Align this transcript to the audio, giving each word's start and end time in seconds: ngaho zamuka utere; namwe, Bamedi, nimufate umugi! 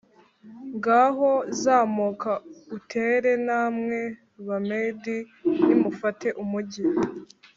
ngaho 0.75 1.29
zamuka 1.61 2.31
utere; 2.77 3.31
namwe, 3.47 3.99
Bamedi, 4.47 5.17
nimufate 5.65 6.27
umugi! 6.41 6.81